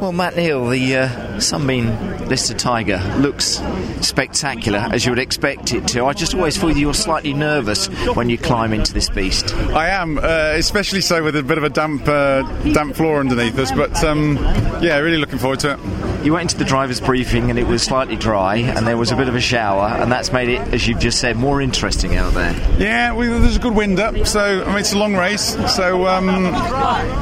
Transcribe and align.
Well, 0.00 0.12
Matt 0.12 0.36
Neal, 0.36 0.68
the 0.68 0.96
uh, 0.96 1.27
Sunbeam 1.40 1.86
Lister 2.28 2.54
Tiger, 2.54 2.98
looks 3.18 3.60
spectacular 4.00 4.78
as 4.92 5.04
you 5.04 5.12
would 5.12 5.18
expect 5.18 5.72
it 5.72 5.86
to. 5.88 6.04
I 6.04 6.12
just 6.12 6.34
always 6.34 6.56
feel 6.56 6.76
you're 6.76 6.94
slightly 6.94 7.32
nervous 7.32 7.86
when 8.14 8.28
you 8.28 8.38
climb 8.38 8.72
into 8.72 8.92
this 8.92 9.08
beast. 9.08 9.54
I 9.54 9.88
am, 9.88 10.18
uh, 10.18 10.54
especially 10.56 11.00
so 11.00 11.22
with 11.22 11.36
a 11.36 11.42
bit 11.42 11.58
of 11.58 11.64
a 11.64 11.70
damp, 11.70 12.06
uh, 12.06 12.42
damp 12.72 12.96
floor 12.96 13.20
underneath 13.20 13.58
us. 13.58 13.72
But 13.72 14.02
um, 14.04 14.36
yeah, 14.82 14.98
really 14.98 15.18
looking 15.18 15.38
forward 15.38 15.60
to 15.60 15.74
it. 15.74 16.24
You 16.24 16.32
went 16.32 16.50
into 16.50 16.58
the 16.58 16.64
driver's 16.64 17.00
briefing 17.00 17.48
and 17.48 17.58
it 17.58 17.66
was 17.66 17.82
slightly 17.82 18.16
dry, 18.16 18.56
and 18.56 18.86
there 18.86 18.96
was 18.96 19.12
a 19.12 19.16
bit 19.16 19.28
of 19.28 19.36
a 19.36 19.40
shower, 19.40 19.86
and 19.86 20.10
that's 20.10 20.32
made 20.32 20.48
it, 20.48 20.60
as 20.74 20.86
you've 20.86 20.98
just 20.98 21.20
said, 21.20 21.36
more 21.36 21.62
interesting 21.62 22.16
out 22.16 22.34
there. 22.34 22.52
Yeah, 22.78 23.14
we, 23.14 23.28
there's 23.28 23.56
a 23.56 23.60
good 23.60 23.74
wind 23.74 24.00
up, 24.00 24.26
so 24.26 24.64
I 24.64 24.66
mean 24.66 24.78
it's 24.78 24.92
a 24.92 24.98
long 24.98 25.14
race, 25.14 25.56
so 25.74 26.06
um, 26.06 26.52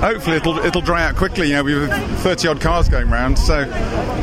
hopefully 0.00 0.36
it'll 0.38 0.58
it'll 0.58 0.80
dry 0.80 1.04
out 1.04 1.16
quickly. 1.16 1.48
You 1.48 1.54
know, 1.54 1.64
we've 1.64 1.88
30 2.20 2.48
odd 2.48 2.60
cars 2.60 2.88
going 2.88 3.10
round, 3.10 3.38
so 3.38 3.64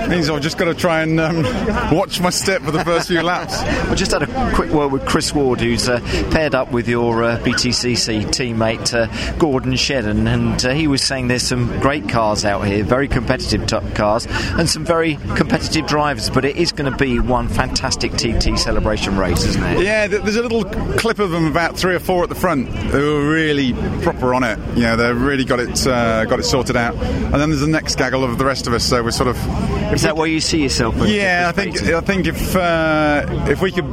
means 0.10 0.30
I've 0.30 0.42
just 0.42 0.58
got 0.58 0.66
to 0.66 0.74
try 0.74 1.02
and 1.02 1.20
um, 1.20 1.44
watch 1.96 2.20
my 2.22 2.30
step 2.30 2.62
for 2.62 2.72
the 2.72 2.84
first 2.84 3.08
few 3.08 3.22
laps. 3.22 3.60
I 3.60 3.96
just 3.96 4.12
had 4.12 4.24
a 4.24 4.54
quick 4.54 4.72
word 4.72 4.92
with 4.92 5.06
Chris 5.06 5.34
Ward, 5.34 5.60
who's 5.60 5.90
uh, 5.90 6.00
paired 6.32 6.56
up 6.56 6.72
with 6.72 6.88
your 6.88 7.24
uh, 7.24 7.40
BTCC 7.40 8.26
teammate 8.26 8.94
uh, 8.94 9.38
Gordon 9.38 9.74
Shedden, 9.74 10.28
and 10.28 10.66
uh, 10.66 10.72
he 10.72 10.88
was 10.88 11.02
saying 11.02 11.28
there's 11.28 11.48
some 11.48 11.80
great 11.80 12.08
cars 12.10 12.46
out 12.46 12.62
here, 12.68 12.84
very 12.84 13.08
competitive 13.08 13.66
top 13.66 13.84
cars, 13.96 14.28
and 14.30 14.70
some 14.70 14.86
very 14.86 15.16
competitive 15.36 15.88
drivers. 15.88 16.30
But 16.30 16.46
it 16.46 16.58
is 16.58 16.72
going 16.72 16.92
to 16.92 16.98
be 16.98 17.20
one 17.20 17.48
fantastic 17.48 18.14
TT 18.14 18.58
celebration 18.58 19.18
race, 19.18 19.46
isn't 19.46 19.64
it? 19.64 19.84
Yeah, 19.84 20.08
there's 20.08 20.36
a 20.36 20.42
little 20.42 20.64
clip 20.64 21.20
of 21.20 21.32
them, 21.32 21.46
about 21.46 21.78
three 21.78 21.96
or 21.96 22.00
four 22.00 22.24
at 22.24 22.30
the 22.30 22.36
front, 22.36 22.68
who 22.70 23.18
are 23.18 23.32
really 23.32 23.74
proper 24.02 24.34
on 24.34 24.44
it. 24.44 24.60
You 24.76 24.84
know, 24.84 24.96
they've 24.96 25.20
really 25.20 25.46
got 25.46 25.60
it 25.60 25.88
uh, 25.88 26.26
got 26.26 26.40
it 26.40 26.44
sorted 26.44 26.76
out. 26.76 26.96
And 26.96 27.34
then 27.34 27.50
there's 27.50 27.62
the 27.62 27.68
next 27.68 27.96
gaggle 27.96 28.24
of 28.24 28.38
the 28.38 28.46
rest 28.46 28.68
of 28.68 28.74
us. 28.74 28.84
So 28.84 29.04
we're 29.04 29.12
sort 29.12 29.30
of. 29.30 29.73
Is 29.94 30.02
that 30.02 30.16
where 30.16 30.28
you 30.28 30.40
see 30.40 30.64
yourself? 30.64 30.96
Yeah, 31.08 31.46
I 31.48 31.52
think 31.52 31.82
I 31.84 32.02
think 32.02 32.28
if 32.28 32.56
uh, 32.56 33.26
if 33.48 33.62
we 33.62 33.72
could 33.72 33.86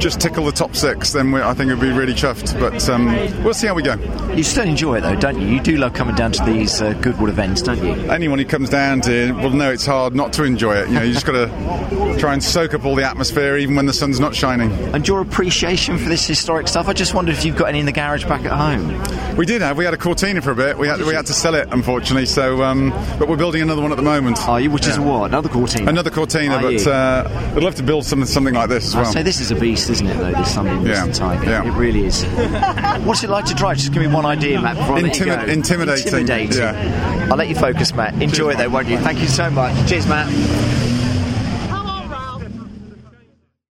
just 0.00 0.20
tickle 0.20 0.44
the 0.46 0.52
top 0.52 0.74
six, 0.74 1.12
then 1.12 1.32
we, 1.32 1.42
I 1.42 1.52
think 1.52 1.70
it'd 1.70 1.80
be 1.80 1.90
really 1.90 2.14
chuffed. 2.14 2.58
But 2.58 2.88
um, 2.88 3.06
we'll 3.44 3.54
see 3.54 3.66
how 3.66 3.74
we 3.74 3.82
go. 3.82 3.96
You 4.34 4.42
still 4.42 4.66
enjoy 4.66 4.98
it 4.98 5.00
though, 5.02 5.16
don't 5.16 5.40
you? 5.40 5.46
You 5.46 5.60
do 5.60 5.76
love 5.76 5.92
coming 5.92 6.14
down 6.14 6.32
to 6.32 6.44
these 6.44 6.80
uh, 6.80 6.94
Goodwood 6.94 7.28
events, 7.28 7.62
don't 7.62 7.82
you? 7.82 7.92
Anyone 8.10 8.38
who 8.38 8.44
comes 8.44 8.70
down 8.70 9.00
to 9.02 9.32
will 9.32 9.50
know 9.50 9.70
it's 9.70 9.86
hard 9.86 10.14
not 10.14 10.32
to 10.34 10.44
enjoy 10.44 10.76
it. 10.76 10.88
You 10.88 10.94
know, 10.94 11.02
you 11.02 11.12
just 11.12 11.26
got 11.26 11.32
to 11.32 12.16
try 12.18 12.32
and 12.32 12.42
soak 12.42 12.74
up 12.74 12.84
all 12.84 12.94
the 12.94 13.06
atmosphere, 13.06 13.56
even 13.58 13.74
when 13.76 13.86
the 13.86 13.92
sun's 13.92 14.20
not 14.20 14.34
shining. 14.34 14.72
And 14.94 15.06
your 15.06 15.20
appreciation 15.20 15.98
for 15.98 16.08
this 16.08 16.26
historic 16.26 16.68
stuff, 16.68 16.88
I 16.88 16.92
just 16.92 17.14
wondered 17.14 17.34
if 17.34 17.44
you've 17.44 17.56
got 17.56 17.68
any 17.68 17.80
in 17.80 17.86
the 17.86 17.92
garage 17.92 18.24
back 18.24 18.44
at 18.44 18.52
home. 18.52 19.36
We 19.36 19.46
did 19.46 19.62
have. 19.62 19.76
We 19.76 19.84
had 19.84 19.94
a 19.94 19.98
Cortina 19.98 20.40
for 20.40 20.50
a 20.52 20.56
bit. 20.56 20.78
We 20.78 20.88
had 20.88 21.00
we 21.00 21.14
had 21.14 21.26
to 21.26 21.32
sell 21.32 21.54
it, 21.54 21.68
unfortunately. 21.70 22.26
So, 22.26 22.62
um, 22.62 22.90
but 23.18 23.28
we're 23.28 23.36
building 23.36 23.62
another 23.62 23.82
one 23.82 23.90
at 23.92 23.96
the 23.96 24.02
moment. 24.02 24.38
Are 24.48 24.60
you? 24.60 24.70
Which 24.70 24.86
is 24.94 24.98
what? 25.00 25.30
Another 25.30 25.48
Cortina. 25.48 25.88
Another 25.90 26.10
Cortina, 26.10 26.54
Are 26.56 26.62
but 26.62 26.72
you? 26.72 26.90
uh, 26.90 27.52
I'd 27.56 27.62
love 27.62 27.74
to 27.76 27.82
build 27.82 28.04
something 28.04 28.26
something 28.26 28.54
like 28.54 28.68
this 28.68 28.86
as 28.88 28.94
I'd 28.94 29.02
well. 29.02 29.12
say 29.12 29.22
this 29.22 29.40
is 29.40 29.50
a 29.50 29.54
beast, 29.56 29.88
isn't 29.90 30.06
it? 30.06 30.16
Though 30.18 30.32
this 30.32 30.52
Sunbeam 30.54 30.86
Yeah, 30.86 31.04
Lister 31.04 31.24
Tiger, 31.24 31.50
yeah. 31.50 31.64
it 31.66 31.72
really 31.78 32.04
is. 32.04 32.24
What's 33.04 33.22
it 33.24 33.30
like 33.30 33.44
to 33.46 33.54
drive? 33.54 33.76
Just 33.78 33.92
give 33.92 34.02
me 34.02 34.08
one 34.08 34.26
idea, 34.26 34.60
Matt. 34.60 34.76
Before 34.76 34.96
I 34.96 35.00
let 35.00 35.18
you 35.18 35.24
Intimi- 35.26 35.46
go. 35.46 35.52
intimidating, 35.52 36.06
Intimidating. 36.06 36.58
yeah. 36.58 37.28
I'll 37.30 37.36
let 37.36 37.48
you 37.48 37.54
focus, 37.54 37.94
Matt. 37.94 38.14
Enjoy 38.22 38.52
Cheers, 38.52 38.56
though, 38.56 38.68
won't 38.70 38.88
you? 38.88 38.98
Thank 38.98 39.20
you 39.20 39.28
so 39.28 39.50
much. 39.50 39.88
Cheers, 39.88 40.06
Matt. 40.06 40.79